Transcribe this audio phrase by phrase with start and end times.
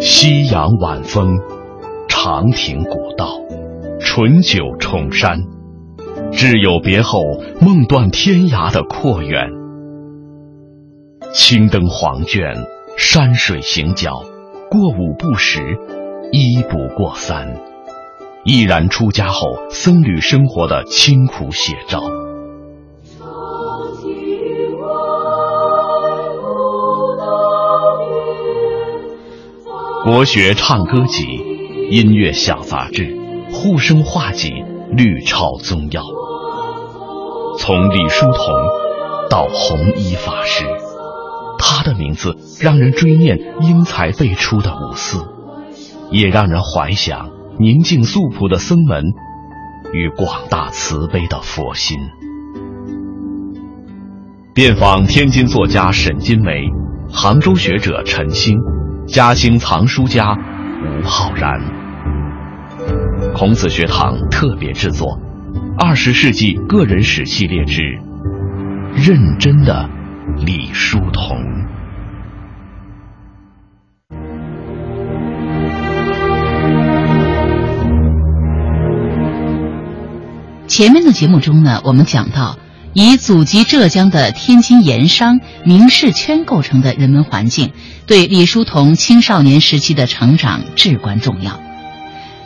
[0.00, 1.38] 夕阳晚风，
[2.08, 3.38] 长亭古道，
[4.00, 5.42] 醇酒重山，
[6.32, 7.20] 挚友别后，
[7.60, 9.50] 梦断天涯的阔远。
[11.34, 12.54] 青灯黄卷，
[12.96, 14.22] 山水行脚，
[14.70, 15.60] 过五不食，
[16.32, 17.58] 一不过三，
[18.42, 22.00] 毅然出家后僧侣生活的清苦写照。
[30.02, 31.26] 国学唱歌集、
[31.90, 33.14] 音乐小杂志、
[33.52, 34.50] 护生画集、
[34.96, 36.02] 绿超宗耀，
[37.58, 38.46] 从李叔同
[39.28, 40.64] 到弘一法师，
[41.58, 45.18] 他的名字让人追念英才辈出的五四，
[46.10, 47.28] 也让人怀想
[47.58, 49.04] 宁静素朴的僧门
[49.92, 51.98] 与广大慈悲的佛心。
[54.54, 56.70] 遍访天津作家沈金梅，
[57.12, 58.56] 杭州学者陈星。
[59.12, 60.36] 嘉兴藏书家
[60.84, 61.60] 吴浩然，
[63.34, 65.08] 孔子学堂特别制作
[65.84, 67.82] 《二十世纪个人史系列之
[68.94, 69.90] 认真的
[70.36, 71.36] 李叔同》。
[80.68, 82.59] 前面的节目中呢，我们讲到。
[82.92, 87.72] 以祖籍浙江的天津盐商名士圈构成的人文环境，
[88.06, 91.60] 对李叔同青少年时期的成长至关重要。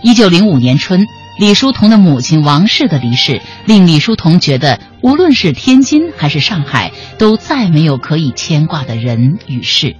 [0.02, 1.06] 一九零五年春，
[1.38, 9.96] 李叔同的母亲王氏的离世，令李叔同觉得，无论是天津还是上海，都再没有可以牵挂的人与事。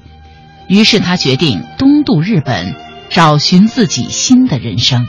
[0.69, 2.75] 于是他决定东渡日本，
[3.09, 5.07] 找寻自己新的人生。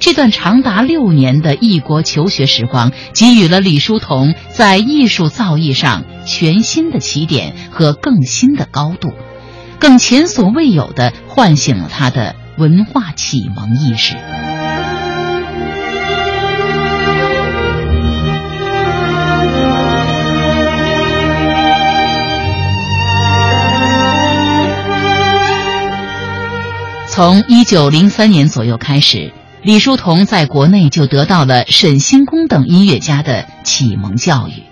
[0.00, 9.12] 这段长达六年的异国求学时光，给予了李叔同在艺术造诣上全新的起点和更新的高度，
[9.78, 14.14] 更前所未有的唤醒了他的文化启蒙意识。
[27.08, 29.32] 从一九零三年左右开始。
[29.64, 34.62] 李叔同在国内就得到了沈星功等音乐家的启蒙教育，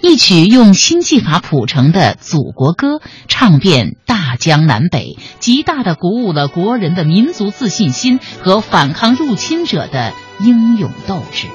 [0.00, 11.48] 一曲用新技法谱成的《祖国歌》唱遍大江南北，极大的鼓舞了国人的民族自信心和反抗入侵者的英勇斗志。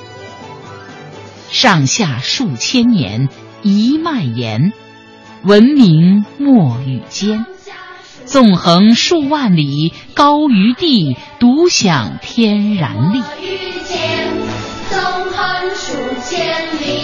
[1.52, 3.30] 上下数千年
[3.62, 4.74] 一蔓延，
[5.44, 7.46] 文明莫与间。
[8.32, 13.22] 纵横数万里，高于地，独享天然力。
[14.90, 15.02] 纵
[15.34, 17.01] 横数千里，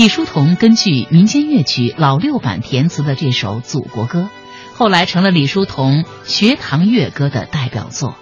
[0.00, 4.20] 李叔同根据民间乐曲老六版填词的这首《祖国歌》，
[4.74, 8.16] 后来成了李叔同学堂乐歌的代表作。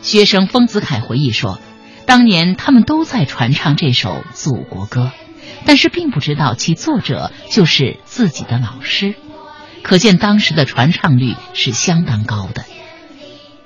[0.00, 1.60] 学生丰子恺回忆说，
[2.06, 5.02] 当年他们都在传唱这首《祖国歌》，
[5.66, 9.14] 但是并不知道其作者就是自己的老师，
[9.82, 12.64] 可见当时的传唱率是相当高的。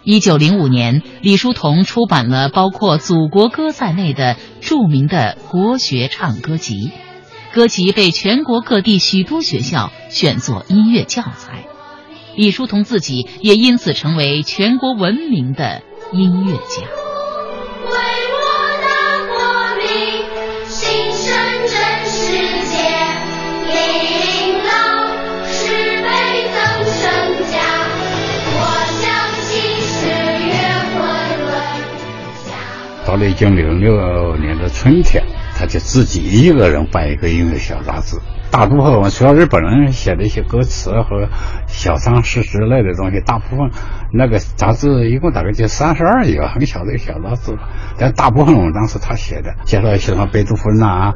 [0.03, 6.91] 一九零五年，李叔同出版了包括《祖国歌》在内的著名的国学唱歌集。
[7.53, 11.67] 歌集被全国各地许多学校选作音乐教材，
[12.37, 15.83] 李叔同自己也因此成为全国闻名的
[16.13, 16.87] 音乐家。
[17.87, 17.93] 为
[18.37, 18.47] 我
[18.79, 18.87] 的
[19.27, 19.35] 国
[19.79, 19.85] 民
[20.69, 21.27] 牺牲
[21.67, 21.75] 真
[22.07, 22.39] 世
[22.71, 22.79] 界，
[23.67, 24.71] 领导
[25.49, 26.09] 是悲
[26.55, 27.03] 增身
[27.51, 27.59] 家。
[28.55, 28.59] 我
[29.03, 29.03] 相
[29.43, 29.51] 信
[29.83, 29.99] 十
[30.47, 30.55] 月
[30.95, 31.03] 混
[31.51, 31.51] 沌。
[33.09, 35.21] 到了一九六六年的春天。
[35.61, 38.17] 他就自己一个人办一个音乐小杂志。
[38.51, 41.29] 大部分除了日本人写的一些歌词和
[41.69, 43.71] 小常识之类的东西，大部分
[44.13, 47.57] 那个杂志一共大概就三十二页，很小的一个小杂志。
[47.99, 51.13] 但大部分文章是他写的，介绍一些什么贝多芬呐，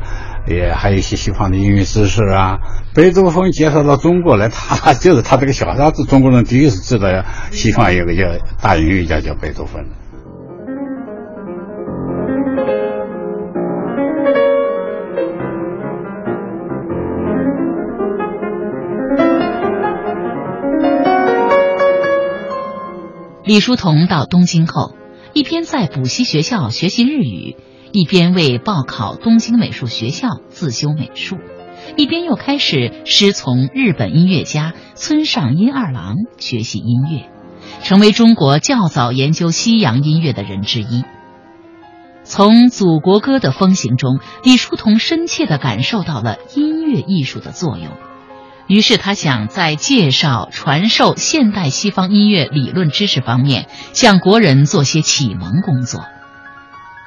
[0.47, 2.59] 也还有一些西方的音乐知识啊。
[2.95, 8.23] 贝多芬介绍到中国来，他就是他这个小杂志，中国人第一次知道西方有个叫
[8.61, 9.85] 大音乐家叫贝多芬。
[23.45, 24.95] 李叔同到东京后，
[25.35, 27.57] 一边在补习学校学习日语，
[27.93, 31.37] 一边为报考东京美术学校自修美术，
[31.97, 37.29] 一边又开始师从日本音乐家村上音二郎学习音乐，
[37.83, 41.05] 成为中国较早研究西洋音乐的人之一。
[42.23, 47.89] 从祖国歌的风行中，李叔同深切地感受到了音乐艺术的作用。
[48.67, 56.07] 于是，他想在介绍、传授现代西方音乐理论知识方面，向国人做些启蒙工作。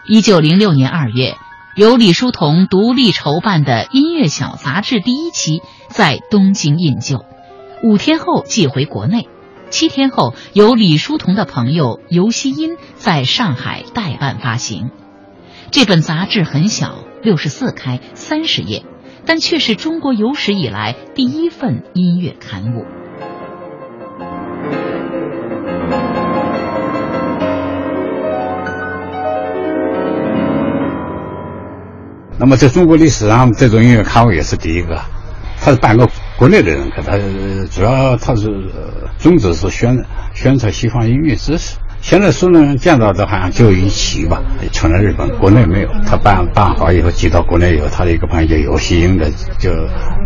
[0.08, 1.36] 一九零六年二月，
[1.76, 7.26] 由李叔同独立筹办的《音乐小杂志》第一期在东京印就，
[7.84, 9.28] 五天后寄回国内，
[9.72, 14.92] 七天后由李叔同的朋友尤希音在上海代办发行。
[15.72, 18.84] 这本杂志很小，六十四开，三十页。
[19.28, 22.86] 但却是中国有史以来第一份音乐刊物。
[32.40, 34.98] 那么，在中国历史上，这种音乐刊物也是第一个。
[35.60, 36.08] 他是半个
[36.38, 37.18] 国内的人，可他
[37.70, 38.48] 主要他是
[39.18, 41.76] 宗旨是宣宣传西方音乐知识。
[42.08, 45.90] 现在所能见到的好像就一期吧，成了日本国内没有。
[46.06, 49.72] 他办办好以后寄到国内以后，他的一个朋友叫游戏英的就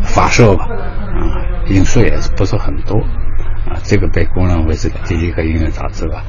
[0.03, 1.41] 发射吧，啊，
[1.71, 2.99] 印数也不是很多，
[3.65, 6.23] 啊，这个被公认为是第一个音乐杂志吧。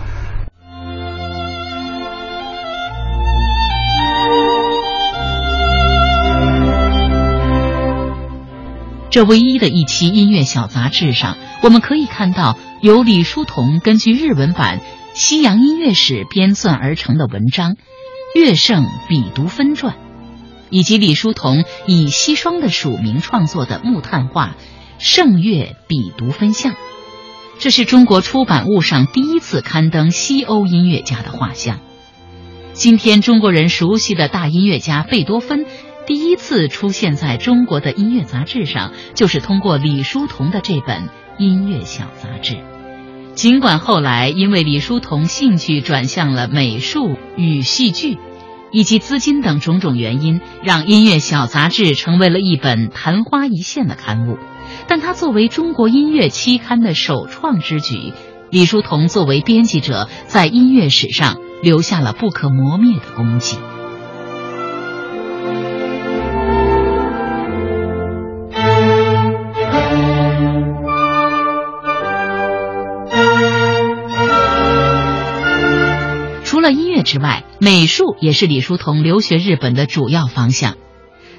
[9.10, 14.81] 这唯一的一期音乐小杂志上，我们可以看到由李叔同根据日文版。
[15.14, 17.75] 西洋音乐史编撰而成的文章
[18.35, 19.93] 《乐圣比读分传》，
[20.70, 24.56] 以及李叔同以西双的署名创作的木炭画
[24.99, 26.73] 《圣乐比读分像》，
[27.59, 31.81] 这是中国出版物上第一次刊登西欧音乐家的画像。
[32.73, 35.67] 今天中国人熟悉的大音乐家贝多芬，
[36.06, 42.72] 第一次出现在中国的音乐杂志上，就是通过李叔同的这本音乐小杂志。
[43.34, 48.19] 尽管后来因为李叔同兴趣转向了美术与戏剧，
[48.70, 54.38] 以及资金等种种原因，让音乐小杂志成为了一本昙花一现的刊物，
[54.87, 58.12] 但他作为中国音乐期刊的首创之举，
[58.50, 63.56] 李叔同作为编辑者，在音乐史上留下了不可磨灭的功绩。
[77.12, 80.79] 之外，美术也是李叔同留学日本的主要方向。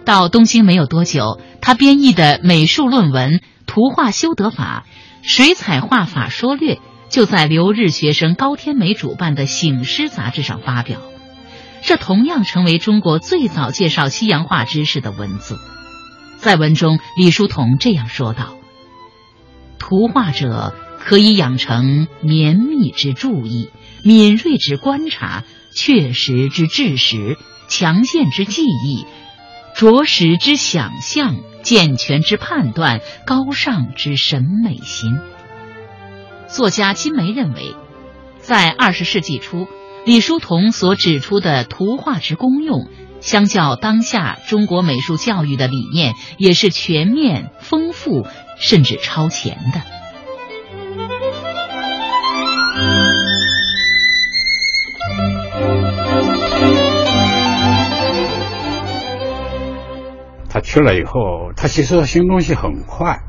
[0.06, 3.31] 到东京没有多久，他编译的美术论文
[3.66, 4.86] 《图画修得法》
[5.28, 6.75] 《水彩画法说略》
[7.10, 11.00] 就在留日学生高天美主办的《醒狮》杂志上发表。
[11.81, 15.58] 这同样成为中国最早介绍西洋画知识的文字。
[16.38, 18.54] 在文中，李叔同这样说道
[19.80, 23.72] ：“图画者可以养成绵密之注意。”
[24.06, 27.38] 敏锐之观察，确实之知识，
[27.68, 29.06] 强健之记忆，
[29.75, 35.20] 着实之想象，健全之判断，高尚之审美心。
[36.48, 37.75] 作家金梅认为，
[38.39, 39.68] 在二十世纪初，
[40.06, 42.88] 李叔同所指出的图画之功用，
[43.22, 48.27] 相较当下中国美术教育的理念，也是全面、丰富，
[48.60, 49.93] 甚至超前的。
[60.63, 63.20] 去了以后，他吸收新东西很快。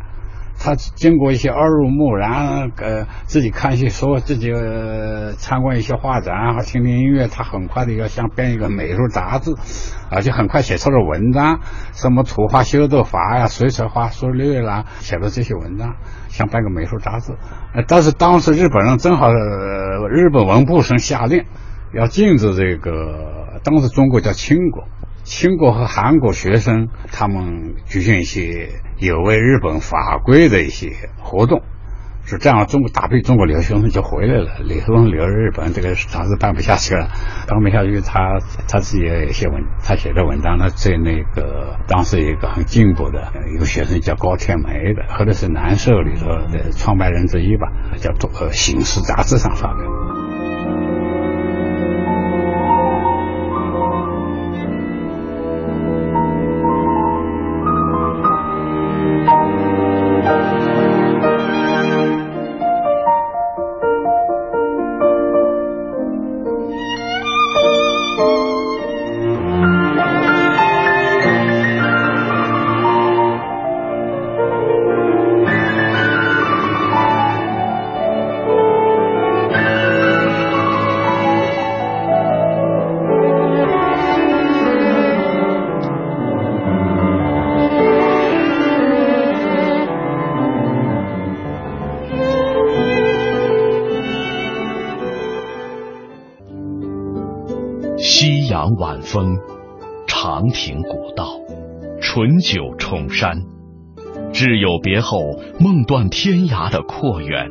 [0.56, 4.52] 他经过一些耳濡目染，呃，自己看一些书，自己
[5.36, 9.52] 参观一些画展，啊听听音乐，他很快的要想编一个美术杂志，
[10.12, 11.58] 而且很快写出了文章，
[11.92, 15.96] 什么图画修得法呀、水彩画说略啦，写的这些文章，
[16.28, 17.34] 想办个美术杂志。
[17.88, 19.32] 但是当时日本人正好，
[20.08, 21.44] 日本文部省下令
[21.92, 24.84] 要禁止这个，当时中国叫清国。
[25.24, 31.62] 清国和韩国学生他们举行一些有违日本法规的一些活动。
[32.26, 34.56] 是这样，中国大批中国留学生就回来了。
[34.64, 37.10] 李叔同留日本，这个他是办不下去了，
[37.46, 50.03] 办不下去，他他自己也写文，他写的文章，呢在那个当时一个很进步的一个学生叫高天梅的，或者是南社里头的创办人之一吧，叫做《形式》杂志上发表。
[98.54, 99.36] 夕阳晚风，
[100.06, 101.40] 长亭古道，
[102.00, 103.38] 醇酒重山，
[104.32, 105.18] 挚友别后，
[105.58, 107.50] 梦断天涯的阔远。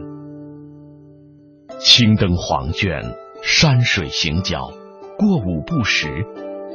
[1.82, 3.02] 青灯黄卷，
[3.42, 4.70] 山水行脚，
[5.18, 6.08] 过五不食，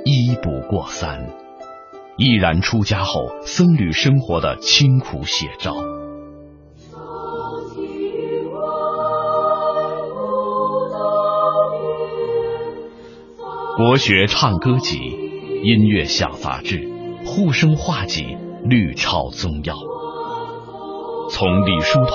[0.04, 1.30] 一不过三，
[2.18, 5.72] 毅然出家后僧侣生活的清苦写照。
[13.78, 14.98] 国学唱歌集、
[15.62, 16.88] 音乐小杂志、
[17.24, 19.76] 护生画集、绿超宗耀，
[21.30, 22.10] 从李叔同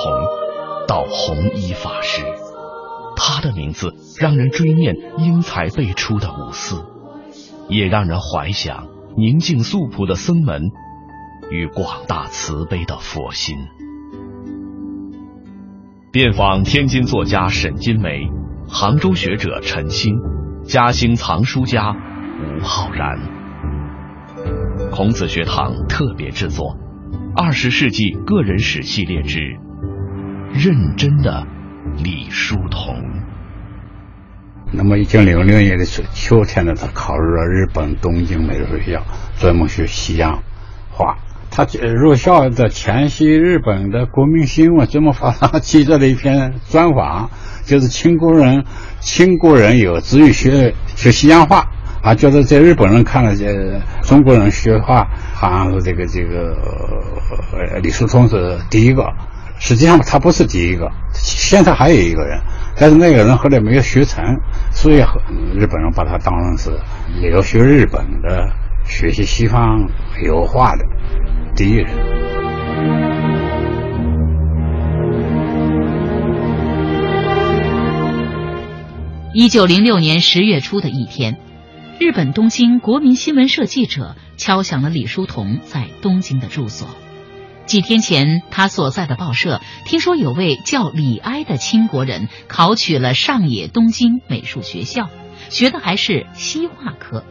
[0.89, 2.21] 到弘一法师，
[3.15, 6.83] 他的名字让人追念英才辈出的五四，
[7.69, 10.63] 也让人怀想宁静素朴的僧门
[11.49, 13.55] 与广大慈悲的佛心。
[16.11, 18.27] 遍访天津作家沈金梅，
[18.67, 20.19] 杭州学者陈星。
[20.65, 23.19] 嘉兴藏书家吴浩然，
[24.91, 26.65] 孔子学堂特别制作
[27.35, 29.39] 《二十世纪个人史系列之
[30.53, 31.45] 认真的
[32.01, 32.95] 李叔同》。
[34.71, 39.03] 那么，一九零六年的秋秋天呢，他考入了日本东京美术学校，
[39.37, 40.41] 专门学西洋
[40.91, 41.17] 画。
[41.55, 47.29] 他入校的前夕，日本的国民新闻专门发上记者的一篇专访，
[47.63, 48.65] 就是清国人，
[49.01, 51.67] 清国人有志于学学西洋画
[52.01, 53.45] 啊，觉得在日本人看了这
[54.01, 56.57] 中国人学画，好像是这个这个
[57.53, 59.05] 呃李叔同是第一个，
[59.59, 62.41] 实际上他不是第一个，现在还有一个人，
[62.75, 64.25] 但是那个人后来没有学成，
[64.71, 64.95] 所以
[65.55, 66.71] 日本人把他当成是
[67.21, 68.49] 留学日本的、
[68.85, 69.87] 学习西方
[70.25, 70.83] 油画的。
[71.55, 71.87] 第一人。
[79.35, 81.37] 一九零六年十月初的一天，
[81.99, 86.87] 日本东京国民新闻社记者敲响了李叔同在东京的住所。
[87.67, 95.07] 几天前，他所在的报社听说有位叫李哀的清国人考取了上野东京美术学校，
[95.49, 97.23] 学的还是西画科，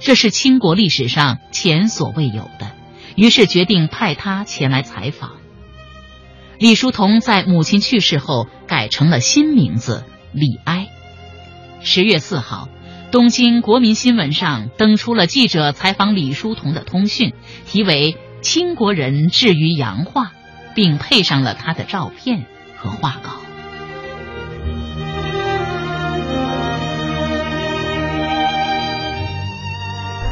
[0.00, 2.75] 这是清国历史上前所未有的。
[3.16, 5.32] 于是决定派他前来采访。
[6.58, 10.88] 李叔同在母亲去世后改成了新名字李哀。
[11.80, 12.68] 十月四号，
[13.10, 17.32] 东京国民新闻上登出了记者采访李叔同的通讯，
[17.66, 20.24] 题为《清国人至于洋化》，
[20.74, 22.46] 并配上了他的照片
[22.76, 23.45] 和画稿。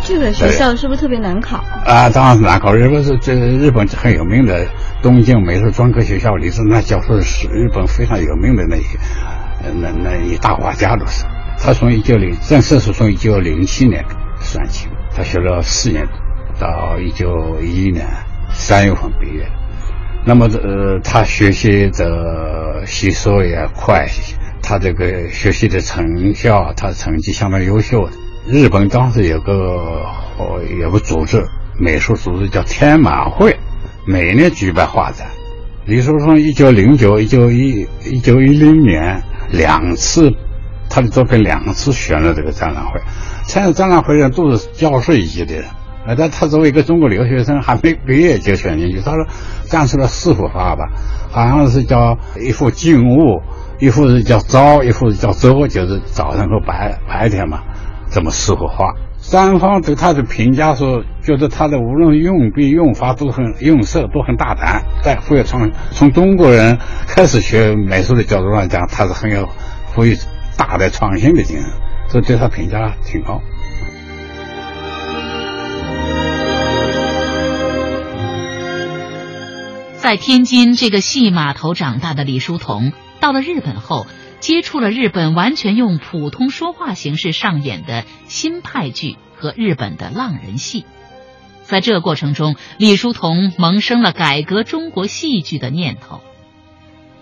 [0.07, 1.65] 这个学校是不是特别难考？
[1.87, 2.75] 啊，当然是难考。
[2.75, 4.67] 日本是这日本很有名的
[5.03, 8.99] 东京美术专科学校，里是那教授是日本非常有名的那些
[9.81, 11.25] 那那一大画家都是。
[11.59, 14.05] 他从一九零正式是从一九零七年
[14.41, 16.07] 算起，他学了四年，
[16.61, 18.07] 到一九一一年
[18.53, 19.47] 三月份毕业。
[20.27, 24.07] 那么呃，他学习的吸收也快，
[24.63, 28.13] 他这个学习的成效，他的成绩相当优秀的。
[28.47, 30.05] 日本当时有个
[30.79, 31.47] 有个组织，
[31.81, 33.59] 美术组织叫天马会，
[34.07, 35.27] 每年举办画展。
[35.87, 40.31] 李叔同一九零九、一九一、一九一零年两次，
[40.91, 43.01] 他的作品两次选了这个展览会。
[43.47, 45.65] 参加展览会的人都是教授一级的人，
[46.07, 49.01] 呃，但他作为一个中国留学生，还没毕业就选进去。
[49.01, 49.27] 他说
[49.65, 50.91] 展出了四幅画吧，
[51.31, 53.41] 好像是叫一幅静物，
[53.79, 57.63] 一幅是叫朝，一幅是叫周，就是早上和白白天嘛。
[58.15, 58.95] 这么诗和画。
[59.19, 66.79] 三方对他的评价说，觉得他的无论用笔用法都很用色都很大胆，在富有创从中国人
[67.09, 69.49] 开始学美术的角度上讲，他是很有
[69.95, 70.17] 富于
[70.57, 71.71] 大的创新的精神，
[72.09, 73.41] 所以对他评价挺高。
[79.97, 84.07] 在天津这个戏码头长大的李叔同，到了日本后，
[84.45, 90.85] 接触了日本完全用普通说话形式上演的新派剧和日本的浪人戏。
[91.63, 96.21] 在这过程中，李叔同萌生了改革中国戏剧的念头。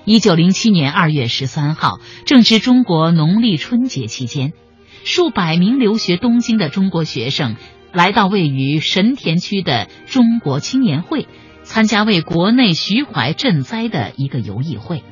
[0.05, 4.53] 一九零七年二月十三号，正值中国农历春节期间，
[5.05, 7.55] 数百名留学东京的中国学生
[7.93, 11.29] 来到位于神田区的中国青年会。
[11.63, 15.05] 参加为国内徐怀赈灾的一个游艺会，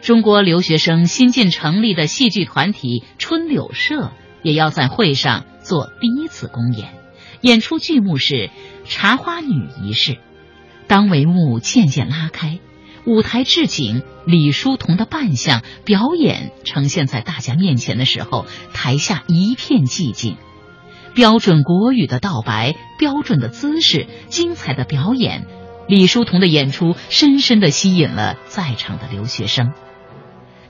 [0.00, 4.12] 中国留学生新近成立的戏剧团体春柳社
[4.42, 6.94] 也要在会上做第一次公演，
[7.40, 8.34] 演出剧目是
[8.86, 10.12] 《茶花女仪式》。
[10.86, 12.58] 当帷幕渐渐拉开，
[13.04, 20.36] 舞台置景李叔同的扮相表演呈现在大家面前的时候，台下一片寂静。
[21.14, 25.46] 标准国语的道白，标准的姿势，精彩的表演。
[25.88, 29.72] 李叔同的演出深深地吸引了在场的留学生。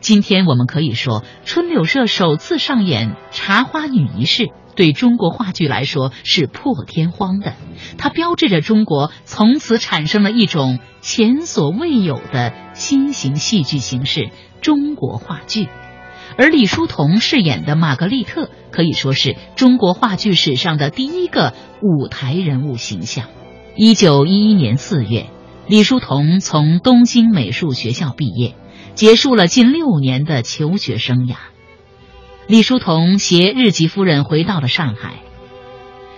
[0.00, 4.44] 今天我们可以说，春柳社首次上演《茶花女一事》，
[4.76, 7.54] 对中国话剧来说是破天荒的。
[7.98, 14.30] 它标志着中国从此产生了一种前所未有的新型戏剧形式——
[14.62, 15.68] 中国话剧。
[16.36, 23.24] 而李叔同饰演的玛格丽特，可以说是中国话剧史上的第一个舞台人物形象。
[23.74, 25.26] 一九一一年四月，
[25.66, 28.54] 李叔同从东京美术学校毕业，
[28.98, 31.36] 结束了近六年的求学生涯。
[32.48, 35.22] 李叔同携日籍夫人回到了上海，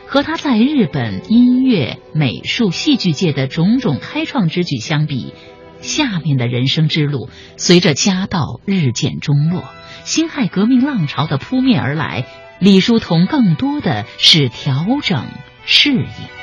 [0.07, 5.35] 和他在日本音乐、美术、戏剧界的种种开创之举相比，
[5.83, 9.69] 下面的人生之路随着家道日渐中落，
[10.05, 12.25] 辛亥革命浪潮的扑面而来，
[12.61, 15.27] 李叔同更多的是调整
[15.67, 16.40] 适应。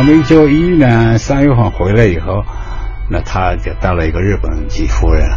[0.00, 2.42] 那么一九一一年三月份回来以后，
[3.10, 5.28] 那他就带了一个日本籍夫人。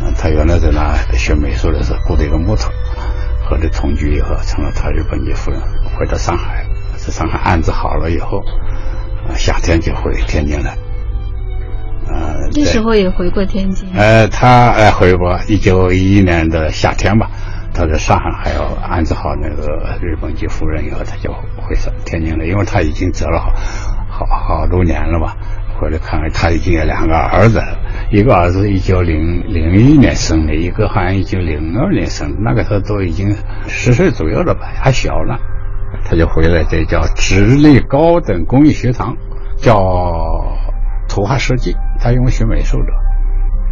[0.00, 2.70] 嗯，他原来在那学美术的时候雇的一个木头，
[3.42, 5.60] 和他同居以后成了他日本籍夫人。
[5.98, 6.64] 回到上海，
[6.96, 8.40] 在上海安置好了以后，
[9.34, 10.76] 夏天就回天津来。
[12.06, 13.88] 呃，那时候也回过天津。
[13.92, 17.28] 呃，他呃回过一九一一年的夏天吧。
[17.74, 23.52] 他在上海还要安置好那个日本籍夫人以后，他就回上天津了，因为他已经走了好
[24.24, 25.36] 好好多年了吧。
[25.78, 27.62] 回来看看，他已经有两个儿子，
[28.10, 35.36] 一个儿子一九零零一年生的，一个好像一九零二年生的，那个时候都已经十岁左右了吧，还小呢。
[36.04, 39.14] 他就回来，这叫直隶高等工艺学堂，
[39.58, 39.76] 叫
[41.08, 41.76] 图画设计。
[42.00, 42.92] 他因为学美术的，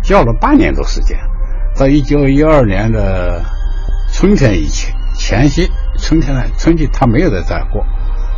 [0.02, 1.18] 教了八年多时间，
[1.78, 3.42] 到一九一二年的。
[4.12, 6.40] 春天以前，前夕，春天呢？
[6.56, 7.84] 春季他没有在这儿过，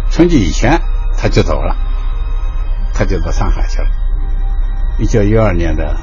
[0.09, 0.81] 春季以前
[1.19, 1.77] 他就走了，
[2.97, 3.89] 他就到上海去了。
[4.99, 5.95] 一九一二年的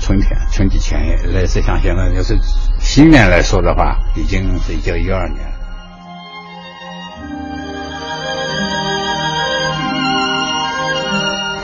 [0.00, 2.34] 春天，春季前夜，类似像现在就是
[2.80, 5.46] 新年来说的话，已经是一九一二年。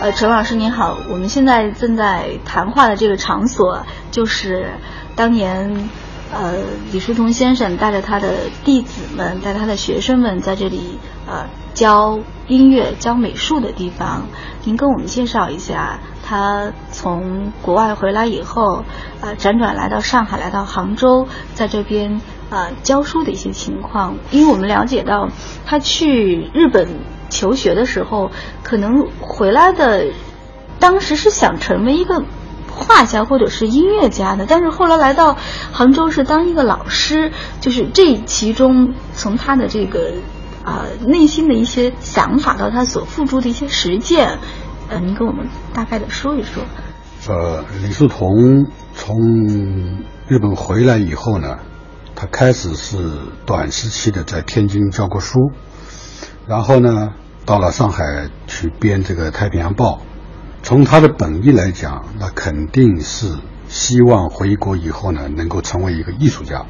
[0.03, 4.73] 呃，陈老师您好，我们现在正在谈话的这个场所就是
[5.17, 5.89] 当年。
[6.33, 6.53] 呃，
[6.91, 14.23] 李叔同先生带着他的弟子们，带他的学生们在这里呃教音乐、教美术的地方。
[14.65, 18.85] 您跟我们介绍一下，他从国外回来以后，
[19.21, 24.17] 呃，辗转来到上海，来到杭州，在这边呃教书的一些情况。
[24.31, 25.29] 因为我们了解到，
[25.67, 26.89] 他去日本
[27.29, 28.31] 求学的时候，
[28.63, 30.07] 可能回来的，
[30.79, 32.25] 当时是想成为一个。
[32.77, 35.37] 画家或者是音乐家的，但是后来来到
[35.73, 40.15] 杭州是当一个老师，就是这其中从他的这个
[40.65, 44.39] 啊内心的一些想法到他所付出的一些实践，
[44.89, 46.65] 呃，您跟我们大概的说一说。
[47.29, 49.17] 呃，李叔同从
[50.27, 51.59] 日本回来以后呢，
[52.15, 52.97] 他开始是
[53.47, 55.39] 短时期的在天津教过书，
[56.47, 57.15] 然后呢
[57.47, 59.97] 到了上海去编这个《太平洋报》。
[60.63, 63.37] 从他的本意来讲，那肯定是
[63.69, 66.65] 希望回国以后呢，能够成为一个艺术家。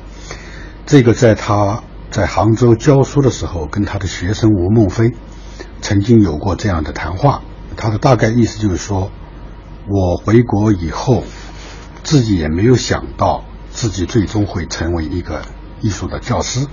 [0.85, 1.83] 这个在他
[2.15, 5.11] 在杭州教书的时候，跟他的学生吴孟非
[5.81, 7.43] 曾经有过这样的谈话。
[7.77, 9.11] 他的大概意思就是说，
[9.89, 11.25] 我回国以后，
[12.05, 15.43] 自己也没有想到自己最终会成为一个
[15.81, 16.69] 艺术的教师。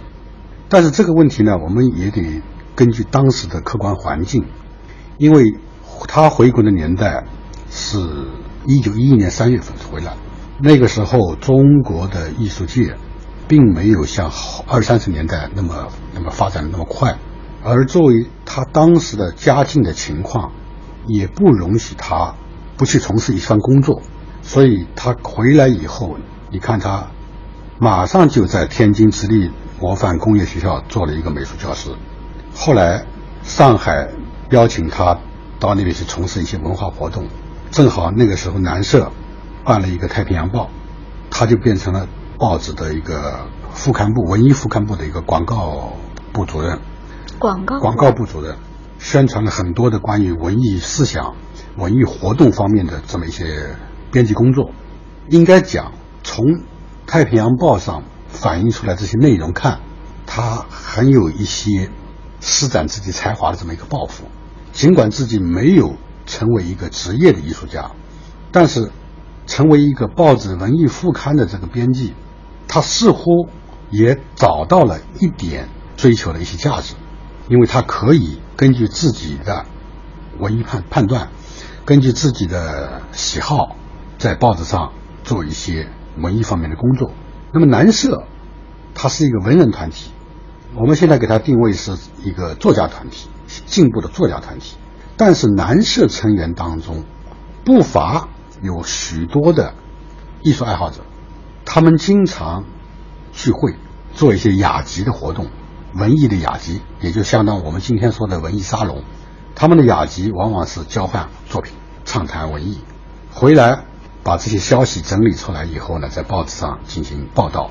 [0.69, 2.43] 但是这个问题呢，我们也得
[2.75, 4.45] 根据当时的客观环境，
[5.17, 5.55] 因为
[6.07, 7.23] 他回国的年代
[7.71, 7.97] 是
[8.67, 10.13] 一九一一年三月份回来，
[10.59, 12.95] 那个时候中国的艺术界
[13.51, 14.31] 并没有像
[14.65, 17.17] 二三十年代那么那么发展的那么快，
[17.61, 20.53] 而作为他当时的家境的情况，
[21.05, 22.33] 也不容许他
[22.77, 24.01] 不去从事一番工作，
[24.41, 26.15] 所以他回来以后，
[26.49, 27.07] 你看他
[27.77, 31.89] 马上就在天津直隶模范工业学校做了一个美术教师，
[32.55, 33.05] 后来
[33.43, 34.07] 上海
[34.51, 35.19] 邀请他
[35.59, 37.27] 到那边去从事一些文化活动，
[37.69, 39.11] 正好那个时候南社
[39.65, 40.67] 办了一个《太平洋报》，
[41.29, 42.07] 他就变成了
[42.41, 45.93] 报纸的一个副刊部文艺副刊部的一个广告
[46.33, 46.79] 部主任，
[47.37, 48.57] 广告广告部主任，
[48.97, 51.35] 宣传了很多的关于文艺思想、
[51.77, 53.75] 文艺活动方面的这么一些
[54.11, 54.71] 编辑工作。
[55.29, 55.91] 应该讲，
[56.23, 56.45] 从
[57.05, 59.79] 《太平洋报》上反映出来这些内容看，
[60.25, 61.91] 他很有一些
[62.39, 64.23] 施展自己才华的这么一个抱负。
[64.71, 65.93] 尽管自己没有
[66.25, 67.91] 成为一个职业的艺术家，
[68.51, 68.89] 但是
[69.45, 72.15] 成为一个报纸文艺副刊的这个编辑，
[72.67, 73.49] 他似乎
[73.89, 76.95] 也找到了一点追求的一些价值，
[77.49, 79.65] 因为他可以根据自己的
[80.39, 81.29] 文艺判判断，
[81.85, 83.75] 根据自己的喜好，
[84.17, 84.93] 在报纸上
[85.23, 87.11] 做一些文艺方面的工作。
[87.53, 88.23] 那么南社，
[88.95, 90.11] 它是一个文人团体，
[90.75, 93.29] 我们现在给它定位是一个作家团体，
[93.65, 94.77] 进步的作家团体。
[95.17, 97.03] 但是南社成员当中，
[97.65, 98.29] 不乏
[98.63, 99.73] 有许多的
[100.41, 101.01] 艺术爱好者，
[101.65, 102.65] 他们经常
[103.31, 103.75] 聚会，
[104.13, 105.47] 做一些雅集的活动，
[105.93, 109.03] 文艺的雅集，也就相当我们今天说的文艺沙龙。
[109.55, 112.79] 他们的雅集往往是交换作品、畅谈文艺，
[113.31, 113.85] 回来
[114.23, 117.69] 把这些消息整理出来以后呢，在报纸上进行报道，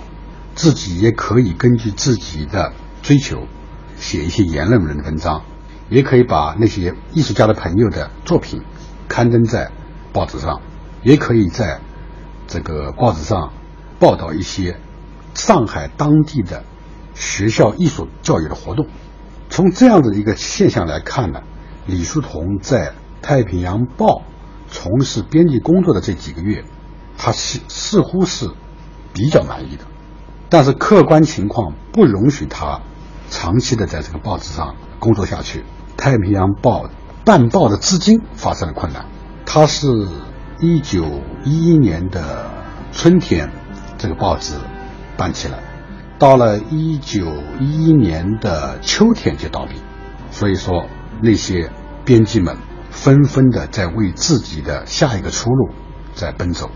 [0.54, 2.72] 自己也可以根据自己的
[3.02, 3.46] 追求
[3.96, 5.42] 写一些言论文文章，
[5.88, 8.62] 也可以把那些艺术家的朋友的作品
[9.08, 9.72] 刊登在
[10.12, 10.60] 报纸上，
[11.02, 11.80] 也可以在
[12.46, 13.52] 这个报纸上
[14.00, 14.80] 报道一些
[15.34, 16.64] 上海当地的
[17.14, 18.88] 学校艺术教育的活动。
[19.48, 21.42] 从这样的一个现象来看呢，
[21.86, 22.88] 李叔同在
[23.20, 24.06] 《太平洋报》
[24.70, 26.64] 从事编辑工作的这几个月，
[27.18, 28.50] 他似似乎是
[29.12, 29.84] 比较满意的，
[30.48, 32.80] 但是客观情况不容许他
[33.28, 35.60] 长期的在这个报纸上工作下去。
[35.96, 36.86] 《太平洋报》
[37.24, 39.04] 办报的资金发生了困难，
[39.44, 40.08] 他是
[40.60, 41.04] 一九
[41.44, 42.48] 一一年的
[42.92, 43.50] 春天
[44.00, 44.54] 这个报纸
[45.18, 45.58] 办起来，
[46.18, 47.26] 到了一九
[47.60, 49.74] 一一年的秋天就倒闭，
[50.30, 50.86] 所以说
[51.22, 51.70] 那些
[52.06, 52.56] 编辑们
[52.88, 55.68] 纷纷的在为自己的下一个出路
[56.14, 56.70] 在奔走。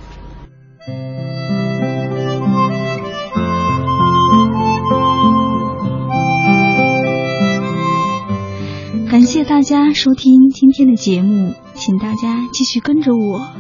[9.10, 13.54] 感谢大家收听今天的节目，请大家继续跟着我，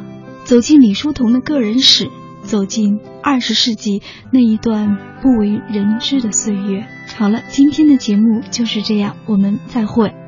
[0.44, 2.10] 走进李叔同的个人史，
[2.44, 6.86] 走进二十世纪那一段不为人知的岁月。
[7.16, 10.23] 好了，今天的节目就是这样，我们再会。